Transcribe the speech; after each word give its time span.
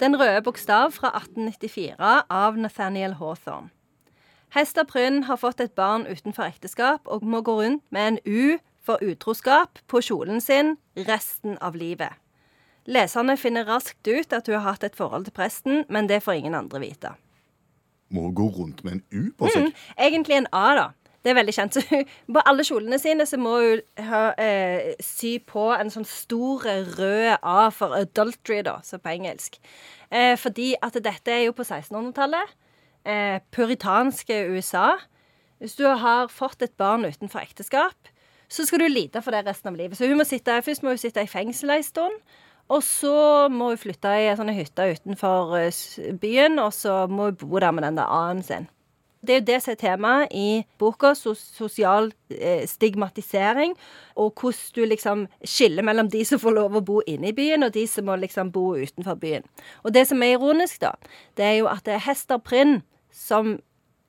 Den 0.00 0.20
røde 0.20 0.42
bokstav 0.42 0.92
fra 0.94 1.08
1894 1.16 2.22
av 2.30 2.56
Nathaniel 2.56 3.16
Hawthorne. 3.18 3.72
Hester 4.54 4.84
Prynne 4.86 5.24
har 5.26 5.36
fått 5.36 5.60
et 5.60 5.74
barn 5.76 6.06
utenfor 6.06 6.46
ekteskap 6.46 7.10
og 7.10 7.24
må 7.26 7.40
gå 7.42 7.56
rundt 7.58 7.82
med 7.90 8.12
en 8.12 8.18
U 8.24 8.58
for 8.80 9.02
utroskap 9.02 9.82
på 9.90 10.00
kjolen 10.00 10.40
sin 10.40 10.76
resten 11.08 11.58
av 11.60 11.76
livet. 11.76 12.14
Leserne 12.86 13.36
finner 13.36 13.66
raskt 13.68 14.08
ut 14.08 14.32
at 14.32 14.46
hun 14.46 14.60
har 14.60 14.70
hatt 14.70 14.86
et 14.86 14.96
forhold 14.96 15.26
til 15.26 15.34
presten, 15.36 15.82
men 15.88 16.06
det 16.08 16.22
får 16.22 16.38
ingen 16.38 16.54
andre 16.54 16.80
vite. 16.80 17.12
Må 18.08 18.28
hun 18.30 18.36
gå 18.38 18.46
rundt 18.54 18.84
med 18.86 18.92
en 18.92 19.02
U 19.10 19.32
på 19.36 19.50
seg? 19.50 19.66
Mm, 19.66 19.74
egentlig 20.06 20.38
en 20.38 20.48
A, 20.56 20.66
da. 20.78 20.86
Det 21.24 21.32
er 21.32 21.38
veldig 21.38 21.54
kjent. 21.54 21.76
Så 21.76 22.02
på 22.34 22.44
alle 22.46 22.64
kjolene 22.66 22.98
sine 23.02 23.26
så 23.28 23.38
må 23.40 23.56
hun 23.58 24.06
ha, 24.10 24.22
eh, 24.40 24.94
sy 25.04 25.36
på 25.44 25.68
en 25.74 25.90
sånn 25.92 26.06
stor 26.08 26.66
rød 26.98 27.38
A 27.42 27.68
for 27.74 27.96
adultery, 27.98 28.62
da, 28.66 28.78
så 28.86 29.00
på 29.02 29.12
engelsk. 29.16 29.58
Eh, 30.10 30.34
fordi 30.40 30.72
at 30.82 30.96
dette 31.04 31.34
er 31.34 31.46
jo 31.48 31.56
på 31.56 31.66
1600-tallet. 31.66 32.54
Eh, 33.08 33.38
puritanske 33.54 34.44
USA. 34.52 34.92
Hvis 35.58 35.74
du 35.78 35.86
har 35.88 36.30
fått 36.30 36.62
et 36.62 36.76
barn 36.78 37.06
utenfor 37.08 37.42
ekteskap, 37.42 38.12
så 38.48 38.64
skal 38.64 38.84
du 38.84 38.88
lide 38.88 39.20
for 39.22 39.34
det 39.34 39.44
resten 39.46 39.72
av 39.72 39.76
livet. 39.76 39.98
Så 39.98 40.06
hun 40.08 40.20
må 40.20 40.24
sitte, 40.24 40.62
først 40.64 40.84
må 40.84 40.94
hun 40.94 41.00
sitte 41.00 41.24
i 41.24 41.30
fengsel 41.30 41.74
en 41.74 41.84
stund. 41.84 42.20
Og 42.68 42.82
så 42.84 43.48
må 43.48 43.70
hun 43.72 43.80
flytte 43.80 44.10
i 44.12 44.26
ei 44.28 44.36
sånn 44.36 44.52
hytte 44.52 44.90
utenfor 44.92 45.54
eh, 45.56 46.12
byen, 46.20 46.58
og 46.60 46.72
så 46.76 47.06
må 47.08 47.30
hun 47.30 47.38
bo 47.40 47.60
der 47.64 47.72
med 47.72 47.86
den 47.88 48.00
der 48.00 48.12
A-en 48.12 48.42
sin. 48.44 48.68
Det 49.20 49.34
er 49.34 49.40
jo 49.40 49.46
det 49.48 49.58
som 49.62 49.72
er 49.74 49.80
temaet 49.80 50.34
i 50.34 50.48
boka, 50.78 51.12
sosial 51.14 52.12
eh, 52.30 52.66
stigmatisering, 52.70 53.74
og 54.16 54.32
hvordan 54.38 54.74
du 54.76 54.84
liksom 54.84 55.24
skiller 55.44 55.82
mellom 55.82 56.10
de 56.10 56.24
som 56.24 56.40
får 56.42 56.54
lov 56.54 56.78
å 56.78 56.84
bo 56.84 57.00
inne 57.06 57.32
i 57.32 57.36
byen, 57.36 57.66
og 57.66 57.74
de 57.74 57.86
som 57.90 58.06
må 58.06 58.18
liksom 58.18 58.52
bo 58.54 58.70
utenfor 58.78 59.18
byen. 59.18 59.46
Og 59.82 59.94
det 59.94 60.06
som 60.10 60.22
er 60.22 60.36
ironisk, 60.36 60.80
da, 60.84 60.94
det 61.36 61.48
er 61.50 61.56
jo 61.60 61.70
at 61.70 61.84
det 61.86 61.98
er 61.98 62.06
Hester 62.06 62.38
Prind 62.38 62.82
som 63.14 63.58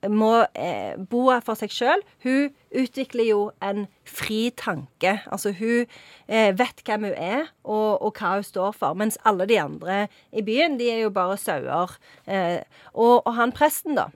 må 0.07 0.45
eh, 0.55 0.95
bo 1.11 1.25
her 1.27 1.41
for 1.43 1.59
seg 1.59 1.73
sjøl. 1.73 2.03
Hun 2.23 2.53
utvikler 2.71 3.27
jo 3.27 3.39
en 3.65 3.87
fri 4.07 4.47
tanke. 4.55 5.17
Altså 5.27 5.51
hun 5.57 5.89
eh, 6.27 6.53
vet 6.55 6.83
hvem 6.87 7.09
hun 7.09 7.17
er, 7.17 7.49
og, 7.65 7.99
og 8.05 8.13
hva 8.15 8.37
hun 8.37 8.47
står 8.47 8.77
for. 8.77 8.95
Mens 8.99 9.19
alle 9.27 9.49
de 9.49 9.59
andre 9.59 10.05
i 10.31 10.45
byen, 10.45 10.79
de 10.79 10.87
er 10.93 11.03
jo 11.03 11.11
bare 11.15 11.35
sauer. 11.41 11.97
Eh, 12.29 12.61
og, 12.93 13.27
og 13.27 13.33
han 13.35 13.51
presten, 13.55 13.99
da, 13.99 14.07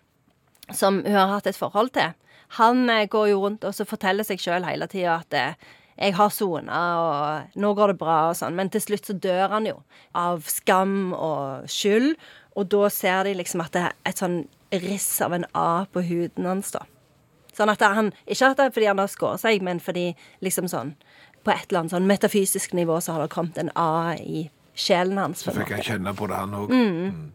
som 0.71 1.01
hun 1.03 1.15
har 1.15 1.31
hatt 1.35 1.47
et 1.49 1.59
forhold 1.59 1.93
til, 1.95 2.13
han 2.59 2.89
eh, 2.89 3.07
går 3.09 3.31
jo 3.33 3.39
rundt 3.45 3.65
og 3.65 3.73
så 3.75 3.85
forteller 3.87 4.27
seg 4.27 4.41
sjøl 4.41 4.65
hele 4.67 4.87
tida 4.91 5.17
at 5.19 5.37
eh, 5.37 5.71
jeg 5.93 6.15
har 6.17 6.31
sona, 6.33 6.77
og 6.97 7.59
nå 7.61 7.73
går 7.77 7.93
det 7.93 7.99
bra, 7.99 8.15
og 8.31 8.37
sånn. 8.37 8.55
Men 8.57 8.71
til 8.73 8.81
slutt 8.81 9.09
så 9.09 9.13
dør 9.13 9.51
han 9.53 9.67
jo 9.69 9.75
av 10.17 10.41
skam 10.49 11.13
og 11.13 11.67
skyld. 11.69 12.15
Og 12.57 12.65
da 12.73 12.89
ser 12.93 13.27
de 13.27 13.35
liksom 13.37 13.61
at 13.61 13.75
det 13.75 13.83
er 13.85 13.93
et 14.09 14.21
sånn 14.21 14.39
riss 14.73 15.11
av 15.21 15.35
en 15.37 15.45
A 15.53 15.85
på 15.93 16.01
huden 16.05 16.49
hans, 16.49 16.73
da. 16.73 16.81
Sånn 17.53 17.69
at 17.69 17.83
han 17.85 18.09
Ikke 18.25 18.49
at 18.49 18.57
det 18.57 18.65
er 18.65 18.73
fordi 18.73 18.89
han 18.89 19.01
har 19.01 19.11
skåret 19.11 19.43
seg, 19.43 19.61
men 19.61 19.77
fordi 19.77 20.07
liksom 20.41 20.65
sånn 20.71 20.95
På 21.45 21.51
et 21.53 21.67
eller 21.67 21.83
annet 21.83 21.93
sånn 21.93 22.07
metafysisk 22.09 22.73
nivå 22.73 22.97
så 22.97 23.13
har 23.13 23.21
det 23.21 23.33
kommet 23.35 23.59
en 23.61 23.69
A 23.77 24.15
i 24.17 24.47
sjelen 24.73 25.19
hans. 25.21 25.43
Så 25.45 25.53
fikk 25.53 25.75
han 25.75 25.85
kjenne 25.85 26.13
på 26.17 26.25
det, 26.31 26.37
han 26.39 26.55
òg. 26.57 26.71
Mm. 26.73 27.33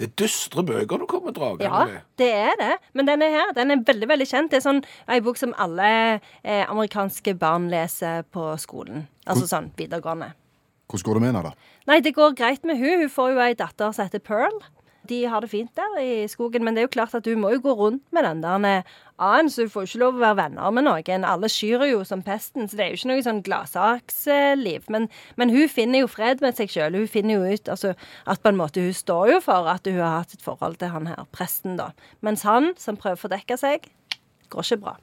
Det 0.00 0.06
er 0.08 0.12
dystre 0.16 0.62
bøker 0.64 1.02
du 1.02 1.04
kommer 1.10 1.34
dragende 1.36 1.66
Ja, 1.68 1.84
med. 1.84 2.04
det 2.16 2.28
er 2.32 2.54
det. 2.56 2.70
Men 2.96 3.06
den 3.10 3.20
er 3.26 3.34
her. 3.34 3.50
Den 3.56 3.70
er 3.74 3.82
veldig 3.84 4.08
veldig 4.08 4.26
kjent. 4.30 4.50
Det 4.50 4.56
er 4.62 4.64
sånn 4.64 4.78
ei 5.12 5.18
bok 5.20 5.36
som 5.36 5.52
alle 5.60 5.90
eh, 6.40 6.64
amerikanske 6.64 7.34
barn 7.36 7.66
leser 7.68 8.22
på 8.32 8.46
skolen. 8.62 9.04
Altså 9.28 9.44
sånn 9.50 9.68
videregående. 9.76 10.30
Hvordan 10.88 11.04
går 11.06 11.18
det 11.18 11.22
med 11.26 11.30
henne, 11.34 11.42
da? 11.50 11.74
Nei, 11.90 12.00
det 12.00 12.14
går 12.16 12.32
greit 12.38 12.64
med 12.64 12.80
hun. 12.80 13.04
Hun 13.04 13.12
får 13.12 13.34
jo 13.34 13.42
ei 13.44 13.52
datter 13.60 13.92
som 13.92 14.08
heter 14.08 14.24
Pearl. 14.24 14.56
De 15.08 15.22
har 15.32 15.40
det 15.40 15.50
fint 15.50 15.70
der 15.76 16.00
i 16.02 16.26
skogen, 16.28 16.64
men 16.64 16.76
det 16.76 16.82
er 16.82 16.86
jo 16.88 16.92
klart 16.92 17.14
at 17.16 17.26
hun 17.26 17.40
må 17.40 17.54
jo 17.54 17.62
gå 17.64 17.72
rundt 17.78 18.02
med 18.12 18.26
den 18.26 18.42
der 18.44 18.84
A-en, 19.20 19.50
så 19.52 19.64
hun 19.64 19.72
får 19.72 19.88
ikke 19.88 20.00
lov 20.00 20.16
å 20.16 20.22
være 20.22 20.38
venner 20.38 20.72
med 20.76 20.86
noen. 20.86 21.24
Alle 21.28 21.48
skyr 21.52 21.84
jo 21.90 22.04
som 22.08 22.22
pesten, 22.24 22.68
så 22.68 22.76
det 22.76 22.84
er 22.84 22.92
jo 22.92 23.00
ikke 23.00 23.10
noe 23.10 23.24
sånn 23.26 23.42
gladsaksliv. 23.44 24.88
Men, 24.92 25.10
men 25.36 25.52
hun 25.52 25.68
finner 25.68 26.04
jo 26.04 26.08
fred 26.08 26.40
med 26.44 26.56
seg 26.56 26.72
sjøl. 26.72 26.96
Hun 26.96 27.10
finner 27.10 27.36
jo 27.36 27.52
ut 27.52 27.68
altså, 27.68 27.92
at 28.24 28.40
på 28.40 28.52
en 28.52 28.60
måte 28.60 28.84
hun 28.84 28.96
står 28.96 29.34
jo 29.34 29.42
for 29.44 29.68
at 29.72 29.88
hun 29.88 30.00
har 30.00 30.22
hatt 30.22 30.36
et 30.36 30.44
forhold 30.44 30.80
til 30.80 30.92
han 30.94 31.10
her 31.10 31.28
presten, 31.36 31.76
da. 31.80 31.90
Mens 32.24 32.46
han, 32.48 32.72
som 32.80 33.00
prøver 33.00 33.20
å 33.20 33.24
fordekke 33.28 33.60
seg, 33.60 33.92
går 34.48 34.68
ikke 34.68 34.84
bra. 34.86 34.96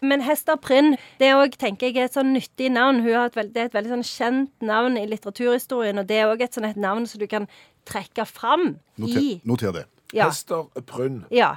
Men 0.00 0.24
Hester 0.24 0.56
Prinn 0.60 0.94
det 1.20 1.28
er 1.28 1.38
også, 1.38 1.60
tenker 1.60 1.90
jeg, 1.90 2.00
er 2.00 2.10
et 2.10 2.16
sånn 2.16 2.34
nyttig 2.34 2.70
navn. 2.72 3.02
Hun 3.04 3.12
har 3.12 3.30
et 3.30 3.38
veld, 3.38 3.54
det 3.54 3.62
er 3.62 3.70
et 3.70 3.76
veldig 3.76 3.94
sånn 3.96 4.06
kjent 4.08 4.66
navn 4.66 4.98
i 5.00 5.06
litteraturhistorien, 5.10 6.00
og 6.00 6.08
det 6.08 6.20
er 6.20 6.32
òg 6.32 6.44
et 6.46 6.56
sånn 6.56 6.68
et 6.68 6.80
navn 6.80 7.06
som 7.08 7.22
du 7.22 7.28
kan 7.30 7.48
trekke 7.86 8.26
fram 8.26 8.76
Noter, 8.98 9.20
i 9.20 9.40
noter 9.44 9.72
det. 9.72 9.84
ja, 10.14 10.28
Hester 10.28 10.64
Prynn. 10.86 11.24
ja. 11.30 11.54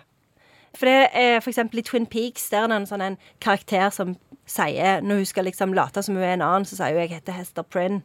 For 0.77 0.85
det 0.85 1.09
er 1.17 1.39
for 1.41 1.49
eksempel 1.49 1.79
i 1.79 1.81
Twin 1.81 2.05
Peaks, 2.05 2.49
der 2.49 2.63
er 2.63 2.67
det 2.67 2.75
en 2.77 2.85
sånn 2.85 3.01
en 3.01 3.17
karakter 3.41 3.89
som 3.91 4.15
sier 4.49 5.01
Når 5.01 5.15
hun 5.15 5.25
skal 5.25 5.45
liksom 5.45 5.73
late 5.73 6.01
som 6.03 6.15
hun 6.15 6.23
er 6.23 6.33
en 6.33 6.41
annen, 6.45 6.65
så 6.65 6.75
sier 6.77 6.93
hun 6.93 6.99
'jeg 7.01 7.09
heter 7.09 7.33
Hester 7.33 7.63
Prinn'. 7.63 8.01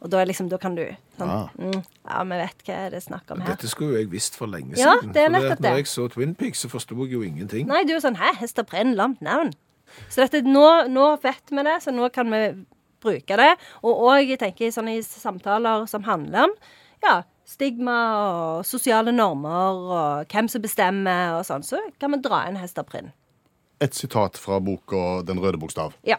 Og 0.00 0.10
da, 0.10 0.24
liksom, 0.24 0.48
da 0.50 0.56
kan 0.58 0.74
du 0.76 0.84
sånn 1.18 1.28
Ah. 1.30 1.48
mm, 1.58 1.84
Ja, 2.08 2.22
vi 2.24 2.30
vet 2.30 2.62
hva 2.66 2.90
det 2.90 2.94
er 2.94 3.00
snakk 3.00 3.30
om 3.30 3.40
her. 3.40 3.46
Dette 3.54 3.68
skulle 3.68 3.92
jo 3.92 3.98
jeg 3.98 4.10
visst 4.10 4.36
for 4.36 4.46
lenge 4.46 4.76
Ja, 4.76 4.94
siden. 5.00 5.12
det 5.12 5.22
er 5.22 5.28
nettopp 5.28 5.58
det. 5.62 5.70
Når 5.70 5.76
jeg 5.76 5.86
så 5.86 6.08
Twin 6.08 6.34
Peaks, 6.34 6.58
så 6.64 6.68
forsto 6.68 6.94
jeg 7.04 7.12
jo 7.12 7.22
ingenting. 7.22 7.66
Nei, 7.66 7.84
du 7.84 7.92
er 7.94 8.00
sånn 8.00 8.16
'hæ, 8.16 8.34
Hester 8.36 8.62
Prinn, 8.62 8.94
lamt 8.94 9.20
navn'. 9.22 9.52
Så 10.08 10.16
dette, 10.28 10.42
nå, 10.42 10.86
nå 10.88 11.16
vet 11.22 11.50
vi 11.50 11.56
det, 11.62 11.82
så 11.82 11.90
nå 11.92 12.08
kan 12.12 12.30
vi 12.30 12.64
bruke 13.00 13.36
det. 13.36 13.56
Og 13.82 13.96
òg, 14.02 14.28
jeg 14.28 14.38
tenker, 14.38 14.70
sånn 14.70 14.88
i 14.88 15.00
samtaler 15.02 15.86
som 15.88 16.02
handler 16.04 16.44
om 16.44 16.50
ja, 17.02 17.22
stigma 17.48 17.96
og 18.18 18.66
sosiale 18.68 19.12
normer 19.14 19.80
og 19.94 20.32
hvem 20.32 20.48
som 20.50 20.62
bestemmer 20.64 21.38
og 21.38 21.44
sånn, 21.48 21.64
så 21.66 21.80
kan 22.00 22.14
vi 22.14 22.22
dra 22.24 22.44
en 22.48 22.60
hest 22.60 22.80
av 22.80 22.88
Prinn. 22.88 23.12
Et 23.82 23.94
sitat 23.94 24.38
fra 24.38 24.60
boka 24.60 25.22
'Den 25.22 25.40
røde 25.40 25.58
bokstav'. 25.58 25.92
Ja. 26.04 26.16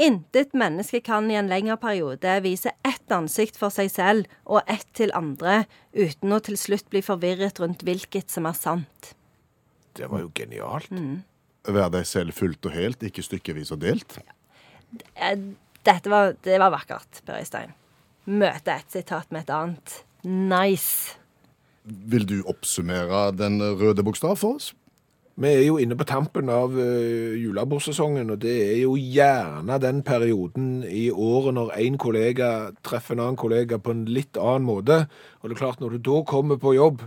Intet 0.00 0.54
menneske 0.54 1.02
kan 1.04 1.30
i 1.30 1.36
en 1.36 1.48
lengre 1.48 1.76
periode 1.76 2.40
vise 2.42 2.72
ett 2.88 3.12
ansikt 3.12 3.58
for 3.60 3.68
seg 3.68 3.90
selv 3.90 4.26
og 4.46 4.62
ett 4.66 4.86
til 4.94 5.12
andre, 5.12 5.66
uten 5.92 6.32
å 6.32 6.40
til 6.40 6.56
slutt 6.56 6.88
bli 6.88 7.02
forvirret 7.02 7.60
rundt 7.60 7.84
hvilket 7.84 8.30
som 8.30 8.46
er 8.46 8.56
sant. 8.56 9.14
Det 9.92 10.08
var 10.08 10.20
jo 10.20 10.30
genialt. 10.34 10.90
Mm. 10.90 11.22
Være 11.68 11.90
deg 11.98 12.06
selv 12.06 12.32
fullt 12.32 12.64
og 12.64 12.72
helt, 12.72 13.02
ikke 13.02 13.22
stykkevis 13.22 13.72
og 13.76 13.82
delt. 13.84 14.16
Ja. 14.24 15.34
Dette 15.84 16.10
var, 16.10 16.32
det 16.44 16.56
var 16.60 16.72
vakkert, 16.72 17.20
Per 17.26 17.36
Øystein. 17.36 17.74
Møte 18.26 18.74
et 18.76 18.92
sitat 18.92 19.30
med 19.32 19.46
et 19.46 19.54
annet. 19.54 19.94
Nice. 20.24 21.16
Vil 21.84 22.26
du 22.28 22.42
oppsummere 22.44 23.30
Den 23.32 23.56
røde 23.80 24.04
bokstav 24.04 24.36
for 24.36 24.58
oss? 24.60 24.74
Vi 25.40 25.48
er 25.48 25.62
jo 25.64 25.78
inne 25.80 25.96
på 25.96 26.04
tampen 26.04 26.50
av 26.52 26.74
uh, 26.76 27.32
julebordsesongen, 27.40 28.28
og 28.34 28.42
det 28.42 28.56
er 28.60 28.74
jo 28.82 28.92
gjerne 29.00 29.78
den 29.80 30.02
perioden 30.04 30.82
i 30.84 31.06
året 31.08 31.56
når 31.56 31.70
en 31.80 31.96
kollega 32.02 32.50
treffer 32.84 33.16
en 33.16 33.22
annen 33.24 33.38
kollega 33.40 33.78
på 33.80 33.94
en 33.94 34.02
litt 34.04 34.36
annen 34.36 34.66
måte. 34.68 34.98
Og 35.40 35.48
det 35.48 35.56
er 35.56 35.62
klart, 35.62 35.80
når 35.80 35.96
du 35.96 36.10
da 36.10 36.18
kommer 36.28 36.60
på 36.60 36.74
jobb 36.76 37.06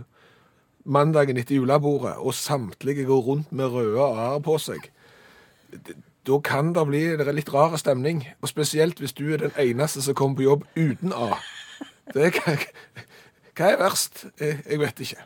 mandagen 0.84 1.38
etter 1.38 1.60
julebordet, 1.60 2.16
og 2.18 2.34
samtlige 2.34 3.06
går 3.06 3.22
rundt 3.28 3.54
med 3.54 3.70
røde 3.70 4.02
a-er 4.02 4.42
på 4.44 4.58
seg, 4.60 4.90
d- 5.70 5.94
da 6.24 6.38
kan 6.44 6.72
det 6.76 6.86
bli 6.88 7.02
det 7.18 7.26
er 7.28 7.36
litt 7.36 7.52
rar 7.52 7.76
stemning. 7.80 8.24
Og 8.42 8.50
spesielt 8.50 9.00
hvis 9.02 9.16
du 9.16 9.26
er 9.34 9.44
den 9.44 9.54
eneste 9.60 10.02
som 10.04 10.16
kommer 10.16 10.40
på 10.40 10.48
jobb 10.48 10.64
uten 10.76 11.12
A. 11.12 11.36
Det 12.14 12.32
kan, 12.36 12.58
hva 13.56 13.70
er 13.72 13.80
verst? 13.80 14.26
Jeg, 14.40 14.60
jeg 14.68 14.80
vet 14.80 15.04
ikke. 15.04 15.24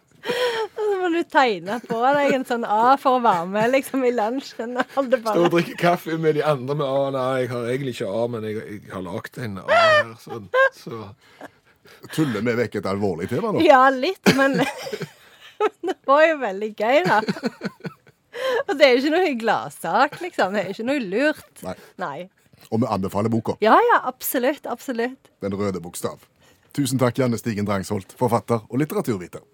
Så 0.75 0.87
må 1.01 1.11
du 1.15 1.21
tegne 1.31 1.79
på 1.87 1.99
deg 2.17 2.35
en 2.37 2.47
sånn 2.49 2.67
A 2.67 2.97
for 3.01 3.19
å 3.19 3.23
være 3.25 3.47
med 3.51 3.71
liksom 3.77 4.03
i 4.07 4.11
lunsjen. 4.15 4.75
Stå 4.95 5.37
og 5.37 5.53
drikke 5.55 5.79
kaffe 5.79 6.19
med 6.21 6.39
de 6.39 6.43
andre 6.47 6.77
med 6.79 6.87
A. 6.87 7.13
Nei, 7.15 7.29
jeg 7.45 7.53
har 7.55 7.71
egentlig 7.71 7.95
ikke 7.97 8.11
A, 8.11 8.27
men 8.35 8.49
jeg, 8.49 8.59
jeg 8.67 8.83
har 8.93 9.07
lagd 9.07 9.41
en 9.45 9.61
A 9.63 9.69
her. 9.71 10.13
Sånn. 10.23 10.51
Så 10.77 11.07
Tuller 12.15 12.45
vi 12.47 12.55
vekk 12.61 12.79
et 12.79 12.87
alvorlig 12.89 13.29
tema 13.31 13.51
nå? 13.55 13.63
Ja, 13.65 13.89
litt, 13.91 14.31
men 14.39 14.59
det 15.89 15.97
var 16.07 16.25
jo 16.27 16.37
veldig 16.43 16.71
gøy, 16.79 17.01
da. 17.09 17.21
Og 18.69 18.75
det 18.79 18.87
er 18.87 18.97
jo 18.97 19.03
ikke 19.03 19.15
noe 19.15 19.37
gladsak, 19.41 20.19
liksom. 20.25 20.57
Det 20.57 20.65
er 20.65 20.75
ikke 20.75 20.89
noe 20.89 21.05
lurt. 21.05 21.63
Nei. 21.65 21.77
Nei. 22.01 22.19
Og 22.75 22.83
vi 22.83 22.89
anbefaler 22.91 23.31
boka 23.31 23.55
Ja 23.63 23.77
ja, 23.93 24.01
absolutt. 24.09 24.67
Absolutt. 24.67 25.31
Den 25.45 25.55
røde 25.55 25.81
bokstav. 25.81 26.19
Tusen 26.77 27.01
takk, 27.01 27.19
Janne 27.19 27.39
Stigen 27.41 27.67
Drangsholt, 27.67 28.13
forfatter 28.19 28.67
og 28.69 28.83
litteraturviter. 28.83 29.45